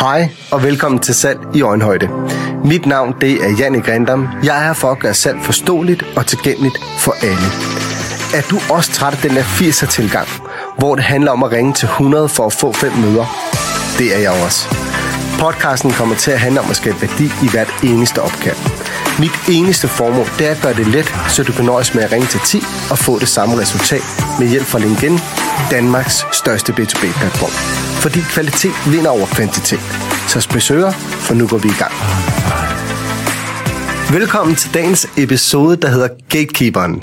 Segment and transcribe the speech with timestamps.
[0.00, 2.08] Hej og velkommen til Salg i Øjenhøjde.
[2.64, 4.28] Mit navn det er Janne Grindam.
[4.44, 7.48] Jeg er her for at gøre salg forståeligt og tilgængeligt for alle.
[8.34, 10.28] Er du også træt af den der 80'er tilgang,
[10.78, 13.26] hvor det handler om at ringe til 100 for at få fem møder?
[13.98, 14.68] Det er jeg også.
[15.40, 18.56] Podcasten kommer til at handle om at skabe værdi i hvert eneste opkald.
[19.18, 22.12] Mit eneste formål det er at gøre det let, så du kan nøjes med at
[22.12, 24.04] ringe til 10 og få det samme resultat
[24.38, 25.18] med hjælp fra LinkedIn,
[25.70, 27.50] Danmarks største B2B-platform.
[28.02, 29.80] Fordi kvalitet vinder over kvantitet.
[30.28, 31.92] Så spidsører, for nu går vi i gang.
[34.12, 37.02] Velkommen til dagens episode, der hedder Gatekeeperen.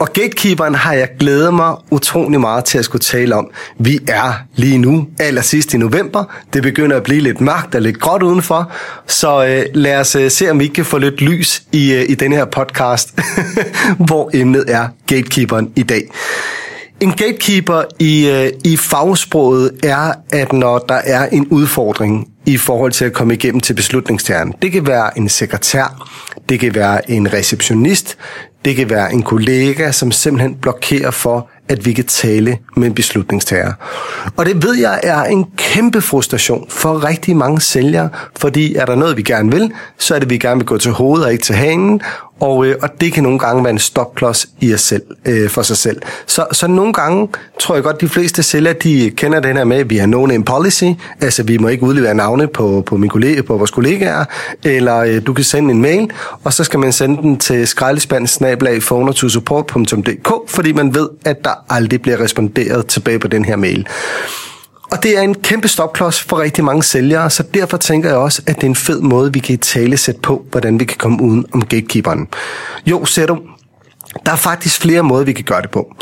[0.00, 3.50] Og Gatekeeperen har jeg glædet mig utrolig meget til at skulle tale om.
[3.78, 6.24] Vi er lige nu, allersidst i november.
[6.52, 8.72] Det begynder at blive lidt mørkt og lidt gråt udenfor.
[9.06, 12.14] Så øh, lad os øh, se, om vi kan få lidt lys i, øh, i
[12.14, 13.20] den her podcast,
[14.06, 16.10] hvor emnet er Gatekeeperen i dag.
[17.00, 22.92] En gatekeeper i, øh, i fagsproget er, at når der er en udfordring i forhold
[22.92, 24.54] til at komme igennem til beslutningstageren.
[24.62, 26.08] Det kan være en sekretær,
[26.48, 28.16] det kan være en receptionist,
[28.64, 32.94] det kan være en kollega, som simpelthen blokerer for, at vi kan tale med en
[32.94, 33.72] beslutningstager.
[34.36, 38.94] Og det ved jeg er en kæmpe frustration for rigtig mange sælgere, fordi er der
[38.94, 41.32] noget, vi gerne vil, så er det, at vi gerne vil gå til hovedet og
[41.32, 42.00] ikke til hanen,
[42.44, 45.62] og, øh, og det kan nogle gange være en stopklods i os selv, øh, for
[45.62, 46.00] sig selv.
[46.26, 47.28] Så, så nogle gange
[47.60, 50.26] tror jeg godt, de fleste sælgere, de kender den her med, at vi har no
[50.26, 50.84] name policy,
[51.20, 54.24] altså vi må ikke udlevere navne på, på, min kollega, på vores kollegaer,
[54.64, 56.10] eller øh, du kan sende en mail,
[56.44, 62.20] og så skal man sende den til skraldespandsnablag.phonetusupport.dk, fordi man ved, at der aldrig bliver
[62.20, 63.86] responderet tilbage på den her mail.
[64.94, 68.42] Og det er en kæmpe stopklods for rigtig mange sælgere, så derfor tænker jeg også,
[68.46, 70.96] at det er en fed måde, vi kan i tale sætte på, hvordan vi kan
[70.98, 72.28] komme uden om gatekeeperen.
[72.86, 73.38] Jo, ser du,
[74.26, 75.94] der er faktisk flere måder, vi kan gøre det på.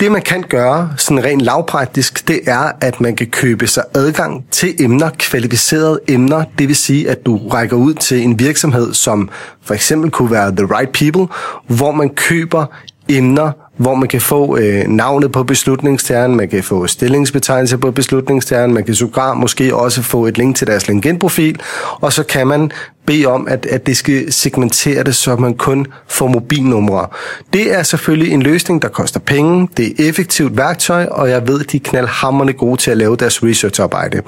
[0.00, 4.44] Det man kan gøre, sådan rent lavpraktisk, det er, at man kan købe sig adgang
[4.50, 6.44] til emner, kvalificerede emner.
[6.58, 9.30] Det vil sige, at du rækker ud til en virksomhed, som
[9.62, 11.34] for eksempel kunne være The Right People,
[11.66, 12.66] hvor man køber
[13.08, 18.74] emner, hvor man kan få øh, navnet på beslutningstageren, man kan få stillingsbetegnelse på beslutningstageren,
[18.74, 21.60] man kan sågar måske også få et link til deres LinkedIn-profil,
[22.00, 22.70] og så kan man
[23.06, 27.06] bede om, at, at det skal segmentere det, så man kun får mobilnumre.
[27.52, 31.60] Det er selvfølgelig en løsning, der koster penge, det er effektivt værktøj, og jeg ved,
[31.60, 34.22] at de er knaldhammerne gode til at lave deres researcharbejde.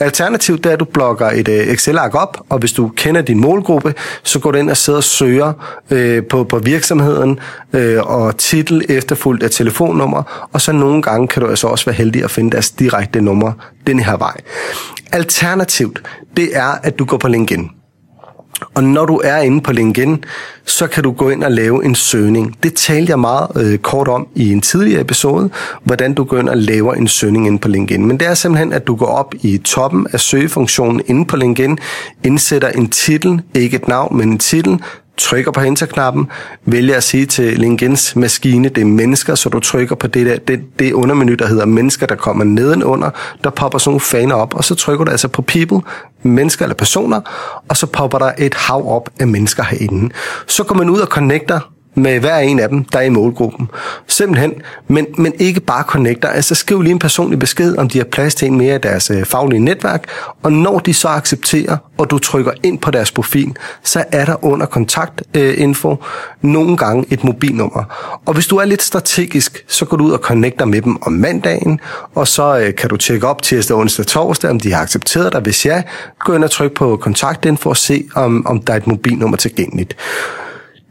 [0.00, 3.94] Alternativt er, at du blogger et øh, Excel-ark op, og hvis du kender din målgruppe,
[4.22, 5.52] så går du ind og sidder og søger
[5.90, 7.38] øh, på, på virksomheden
[7.72, 11.94] øh, og titel efterfulgt af telefonnummer, og så nogle gange kan du altså også være
[11.94, 13.52] heldig at finde deres direkte nummer
[13.86, 14.36] den her vej.
[15.12, 16.02] Alternativt,
[16.36, 17.70] det er, at du går på LinkedIn.
[18.74, 20.24] Og når du er inde på LinkedIn,
[20.66, 22.56] så kan du gå ind og lave en søgning.
[22.62, 25.50] Det talte jeg meget øh, kort om i en tidligere episode,
[25.84, 28.06] hvordan du går ind og laver en søgning inde på LinkedIn.
[28.06, 31.78] Men det er simpelthen, at du går op i toppen af søgefunktionen inde på LinkedIn,
[32.24, 34.78] indsætter en titel, ikke et navn, men en titel,
[35.18, 36.30] trykker på enter-knappen,
[36.64, 40.36] vælger at sige til LinkedIns maskine, det er mennesker, så du trykker på det der,
[40.36, 43.10] det, det undermenu, der hedder mennesker, der kommer nedenunder,
[43.44, 45.80] der popper sådan nogle faner op, og så trykker du altså på people,
[46.22, 47.20] mennesker eller personer,
[47.68, 50.14] og så popper der et hav op af mennesker herinde.
[50.46, 51.60] Så går man ud og connecter
[51.98, 53.70] med hver en af dem, der er i målgruppen.
[54.06, 54.54] Simpelthen,
[54.88, 56.28] men, men ikke bare connecter.
[56.28, 59.10] Altså skriv lige en personlig besked, om de har plads til en mere af deres
[59.10, 60.04] øh, faglige netværk,
[60.42, 64.44] og når de så accepterer, og du trykker ind på deres profil, så er der
[64.44, 65.96] under kontaktinfo øh,
[66.42, 67.84] nogle gange et mobilnummer.
[68.26, 71.12] Og hvis du er lidt strategisk, så går du ud og connecter med dem om
[71.12, 71.80] mandagen,
[72.14, 75.40] og så øh, kan du tjekke op tirsdag, onsdag, torsdag, om de har accepteret dig.
[75.40, 75.82] Hvis ja,
[76.18, 79.96] gå ind og tryk på kontaktinfo og se, om, om der er et mobilnummer tilgængeligt.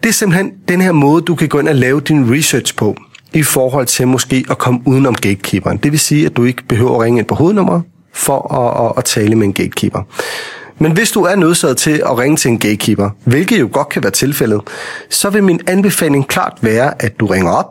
[0.03, 2.95] Det er simpelthen den her måde, du kan gå ind og lave din research på,
[3.33, 5.77] i forhold til måske at komme udenom gatekeeperen.
[5.77, 8.93] Det vil sige, at du ikke behøver at ringe ind på hovednummeret for at, at,
[8.97, 10.01] at tale med en gatekeeper.
[10.79, 14.03] Men hvis du er nødsaget til at ringe til en gatekeeper, hvilket jo godt kan
[14.03, 14.61] være tilfældet,
[15.09, 17.65] så vil min anbefaling klart være, at du ringer op,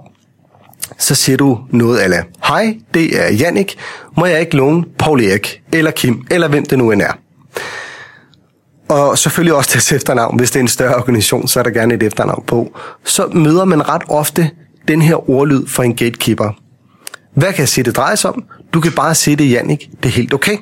[0.98, 3.78] så siger du noget af Hej, det er Jannik.
[4.16, 7.12] Må jeg ikke låne Paul Erik, eller Kim, eller hvem det nu end er?
[8.88, 10.38] Og selvfølgelig også deres efternavn.
[10.38, 12.78] Hvis det er en større organisation, så er der gerne et efternavn på.
[13.04, 14.50] Så møder man ret ofte
[14.88, 16.50] den her ordlyd fra en gatekeeper.
[17.34, 18.44] Hvad kan jeg sige, det drejer sig om?
[18.74, 19.90] Du kan bare sige det, Jannik.
[20.02, 20.58] Det er helt okay.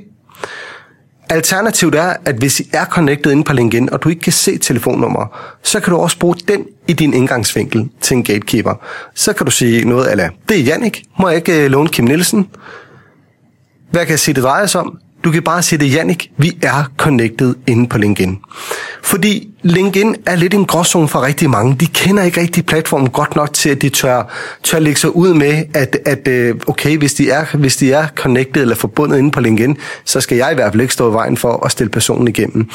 [1.29, 4.59] Alternativt er, at hvis I er connected inde på LinkedIn, og du ikke kan se
[4.59, 8.75] telefonnummer, så kan du også bruge den i din indgangsvinkel til en gatekeeper.
[9.15, 12.05] Så kan du sige noget af, det er Jannik, må jeg ikke øh, låne Kim
[12.05, 12.49] Nielsen?
[13.91, 14.99] Hvad kan jeg sige, det drejer sig om?
[15.25, 18.39] Du kan bare sige det, Jannik, vi er connected inde på LinkedIn.
[19.03, 21.77] Fordi LinkedIn er lidt en gråzone for rigtig mange.
[21.81, 24.33] De kender ikke rigtig platformen godt nok til, at de tør,
[24.63, 28.07] tør lægge sig ud med, at, at øh, okay, hvis de, er, hvis de er
[28.15, 31.15] connected eller forbundet inde på LinkedIn, så skal jeg i hvert fald ikke stå i
[31.15, 32.71] vejen for at stille personen igennem.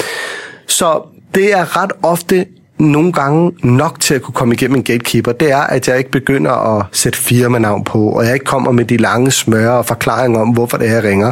[0.68, 1.02] Så
[1.36, 2.46] det er ret ofte
[2.80, 6.12] nogle gange nok til at kunne komme igennem en gatekeeper, det er, at jeg ikke
[6.12, 10.40] begynder at sætte firmanavn på, og jeg ikke kommer med de lange smøre og forklaringer
[10.40, 11.32] om, hvorfor det her ringer.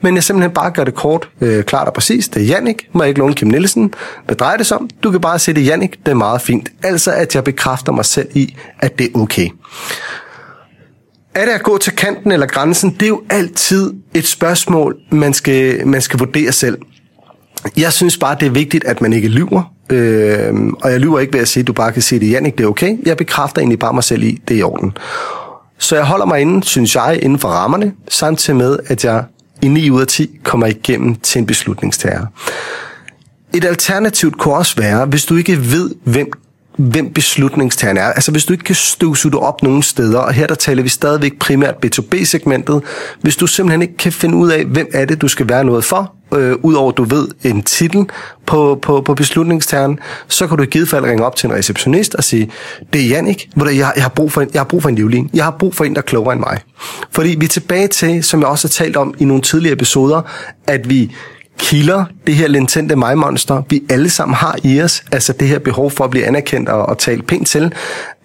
[0.00, 2.34] Men jeg simpelthen bare gør det kort, øh, klart og præcist.
[2.34, 3.94] Det er Jannik, må jeg ikke låne Kim Nielsen.
[4.26, 4.88] Hvad drejer det sig om?
[5.02, 6.68] Du kan bare sige det Jannik, det er meget fint.
[6.82, 9.48] Altså, at jeg bekræfter mig selv i, at det er okay.
[11.34, 12.90] Er det at gå til kanten eller grænsen?
[12.90, 16.78] Det er jo altid et spørgsmål, man skal, man skal vurdere selv.
[17.76, 19.73] Jeg synes bare, det er vigtigt, at man ikke lyver.
[19.90, 22.58] Øh, og jeg lyver ikke ved at sige, at du bare kan sige det, Jannik,
[22.58, 22.96] det er okay.
[23.06, 24.96] Jeg bekræfter egentlig bare mig selv i, det er i orden.
[25.78, 29.24] Så jeg holder mig inde, synes jeg, inden for rammerne, samtidig med, at jeg
[29.62, 32.26] i 9 ud af 10 kommer igennem til en beslutningstager.
[33.54, 36.32] Et alternativt kunne også være, hvis du ikke ved, hvem
[36.76, 38.04] hvem beslutningstageren er.
[38.04, 40.88] Altså hvis du ikke kan støvsuge det op nogle steder, og her der taler vi
[40.88, 42.82] stadigvæk primært B2B-segmentet,
[43.20, 45.84] hvis du simpelthen ikke kan finde ud af, hvem er det, du skal være noget
[45.84, 48.06] for, øh, udover du ved en titel
[48.46, 49.98] på, på, på beslutningsternen,
[50.28, 52.50] så kan du i givet fald ringe op til en receptionist og sige,
[52.92, 55.30] det er Jannik, jeg, jeg, har brug for en, jeg har brug for en livlin.
[55.34, 56.60] Jeg har brug for en, der er klogere end mig.
[57.10, 60.22] Fordi vi er tilbage til, som jeg også har talt om i nogle tidligere episoder,
[60.66, 61.12] at vi
[61.58, 65.90] kilder, det her lintente mig-monster, vi alle sammen har i os, altså det her behov
[65.90, 67.72] for at blive anerkendt og, og tale pænt til.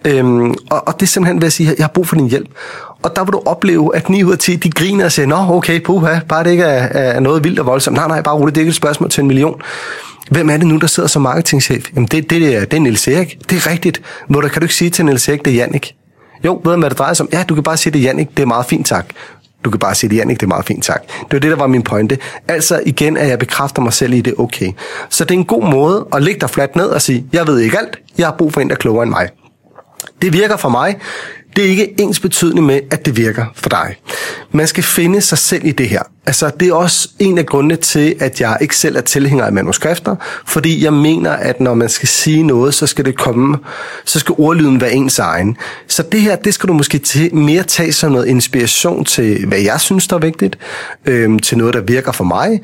[0.04, 2.28] Øhm, og, og det er simpelthen ved at sige, at jeg har brug for din
[2.28, 2.48] hjælp.
[3.02, 5.36] Og der vil du opleve, at 9 ud af 10, de griner og siger, nå
[5.36, 7.96] okay, puha, bare det ikke er, er noget vildt og voldsomt.
[7.96, 9.60] Nej, nej, bare roligt, det er ikke et spørgsmål til en million.
[10.30, 11.86] Hvem er det nu, der sidder som marketingchef?
[11.94, 13.38] Jamen det, det, er, det er Niels Erik.
[13.50, 14.02] Det er rigtigt.
[14.28, 15.94] Hvor der kan du ikke sige til Niels Erik, det er Jannik.
[16.44, 17.28] Jo, ved du, hvad det drejer sig om?
[17.32, 18.36] Ja, du kan bare sige, det er Jannik.
[18.36, 19.06] Det er meget fint, tak.
[19.64, 21.02] Du kan bare sige det, Jannik, det er meget fint tak.
[21.02, 22.18] Det var det, der var min pointe.
[22.48, 24.72] Altså igen, at jeg bekræfter mig selv i det okay.
[25.08, 27.58] Så det er en god måde at ligge dig fladt ned og sige, jeg ved
[27.58, 29.28] ikke alt, jeg har brug for en, der er klogere end mig.
[30.22, 30.98] Det virker for mig.
[31.56, 33.96] Det er ikke ens betydende med, at det virker for dig.
[34.52, 36.02] Man skal finde sig selv i det her.
[36.26, 39.52] Altså, det er også en af grundene til, at jeg ikke selv er tilhænger af
[39.52, 40.16] manuskrifter,
[40.46, 43.58] fordi jeg mener, at når man skal sige noget, så skal det komme,
[44.04, 45.56] så skal ordlyden være ens egen.
[45.86, 49.60] Så det her, det skal du måske til, mere tage som noget inspiration til, hvad
[49.60, 50.58] jeg synes, der er vigtigt,
[51.04, 52.60] øhm, til noget, der virker for mig,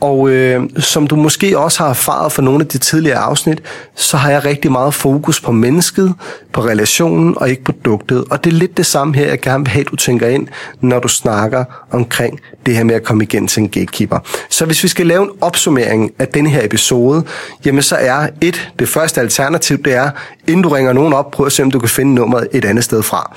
[0.00, 3.62] og øh, som du måske også har erfaret fra nogle af de tidligere afsnit,
[3.94, 6.14] så har jeg rigtig meget fokus på mennesket,
[6.52, 8.24] på relationen og ikke produktet.
[8.30, 10.48] Og det er lidt det samme her, jeg gerne vil have, at du tænker ind,
[10.80, 14.18] når du snakker omkring det her med at komme igen til en gatekeeper.
[14.50, 17.24] Så hvis vi skal lave en opsummering af denne her episode,
[17.64, 20.10] jamen så er et, det første alternativ, det er,
[20.46, 22.84] inden du ringer nogen op, prøv at se, om du kan finde nummeret et andet
[22.84, 23.36] sted fra.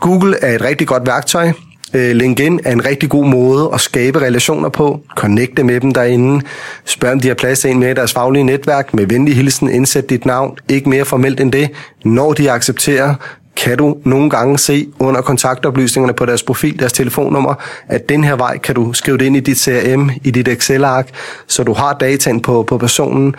[0.00, 1.52] Google er et rigtig godt værktøj.
[1.94, 6.44] Øh, LinkedIn er en rigtig god måde at skabe relationer på, connecte med dem derinde,
[6.84, 9.70] spørg om de har plads til en med i deres faglige netværk, med venlig hilsen,
[9.70, 11.70] indsæt dit navn, ikke mere formelt end det.
[12.04, 13.14] Når de accepterer,
[13.56, 17.54] kan du nogle gange se under kontaktoplysningerne på deres profil, deres telefonnummer,
[17.88, 21.08] at den her vej kan du skrive det ind i dit CRM, i dit Excel-ark,
[21.46, 23.34] så du har dataen på, på personen.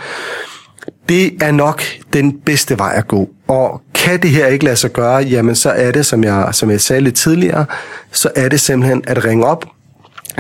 [1.10, 1.84] Det er nok
[2.14, 3.30] den bedste vej at gå.
[3.48, 6.72] Og kan det her ikke lade sig gøre, jamen så er det, som jeg, som
[6.72, 7.66] jeg sagde lidt tidligere,
[8.12, 9.66] så er det simpelthen at ringe op,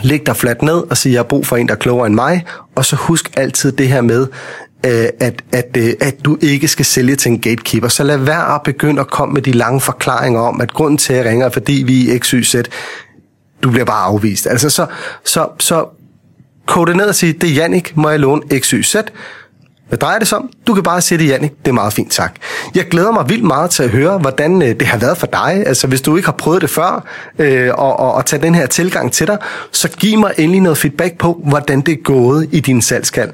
[0.02, 2.16] lægge dig fladt ned og sige, jeg har brug for en, der er klogere end
[2.16, 2.46] mig,
[2.76, 4.28] og så husk altid det her med,
[4.86, 7.88] øh, at, at, øh, at du ikke skal sælge til en gatekeeper.
[7.88, 11.14] Så lad være at begynde at komme med de lange forklaringer om, at grunden til,
[11.14, 12.56] at jeg ringer, er fordi vi er XYZ.
[13.64, 14.48] Du bliver bare afvist.
[14.48, 14.86] Altså så,
[15.26, 15.86] så, så
[16.66, 18.96] kode ned og sige, det er Jannik, må jeg låne XYZ?
[19.92, 20.50] Hvad drejer det sig om?
[20.68, 21.52] Du kan bare sige det, Jannik.
[21.66, 22.36] Det er meget fint, tak.
[22.76, 25.64] Jeg glæder mig vildt meget til at høre, hvordan øh, det har været for dig.
[25.66, 27.08] Altså, hvis du ikke har prøvet det før,
[27.40, 29.38] øh, og, og, og tage den her tilgang til dig,
[29.72, 33.30] så giv mig endelig noget feedback på, hvordan det er gået i din salgskald.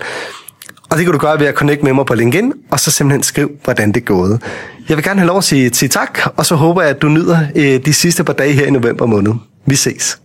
[0.90, 3.24] Og det kan du gøre ved at connecte med mig på LinkedIn, og så simpelthen
[3.24, 4.42] skriv, hvordan det er gået.
[4.90, 7.08] Jeg vil gerne have lov at sige, sige tak, og så håber jeg, at du
[7.08, 9.34] nyder øh, de sidste par dage her i november måned.
[9.66, 10.20] Vi ses.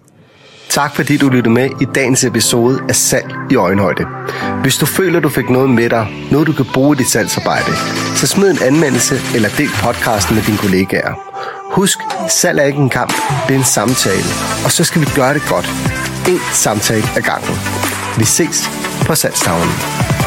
[0.74, 4.06] Tak fordi du lyttede med i dagens episode af Salg i Øjenhøjde.
[4.62, 7.72] Hvis du føler, du fik noget med dig, noget du kan bruge i dit salgsarbejde,
[8.16, 11.14] så smid en anmeldelse eller del podcasten med dine kollegaer.
[11.72, 11.98] Husk,
[12.28, 13.12] salg er ikke en kamp,
[13.48, 14.30] det er en samtale,
[14.64, 15.68] og så skal vi gøre det godt.
[16.28, 17.56] En samtale ad gangen.
[18.18, 18.70] Vi ses
[19.06, 20.21] på salgstavlen.